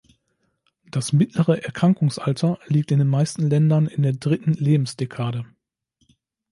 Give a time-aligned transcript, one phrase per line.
[0.89, 5.45] Das mittlere Erkrankungsalter liegt in den meisten Ländern in der dritten Lebensdekade.